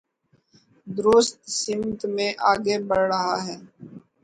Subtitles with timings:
[0.87, 3.55] درست سمت میں آگے بڑھ رہا ہے۔